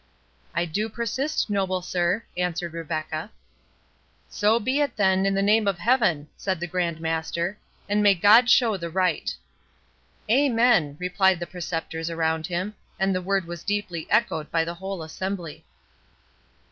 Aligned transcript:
"I 0.55 0.65
do 0.65 0.89
persist, 0.89 1.47
noble 1.47 1.83
sir," 1.83 2.23
answered 2.35 2.73
Rebecca. 2.73 3.29
"So 4.29 4.59
be 4.59 4.79
it 4.81 4.95
then, 4.97 5.27
in 5.27 5.35
the 5.35 5.43
name 5.43 5.67
of 5.67 5.77
Heaven," 5.77 6.27
said 6.35 6.59
the 6.59 6.65
Grand 6.65 6.99
Master; 6.99 7.59
"and 7.87 8.01
may 8.01 8.15
God 8.15 8.49
show 8.49 8.77
the 8.77 8.89
right!" 8.89 9.31
"Amen," 10.27 10.97
replied 10.99 11.39
the 11.39 11.45
Preceptors 11.45 12.09
around 12.09 12.47
him, 12.47 12.73
and 12.99 13.13
the 13.13 13.21
word 13.21 13.45
was 13.45 13.63
deeply 13.63 14.07
echoed 14.09 14.49
by 14.49 14.63
the 14.65 14.73
whole 14.73 15.03
assembly. 15.03 15.63